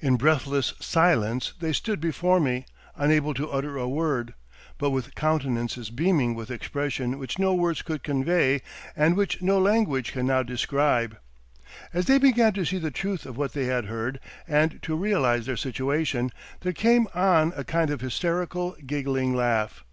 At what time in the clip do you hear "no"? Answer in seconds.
7.38-7.54, 9.40-9.58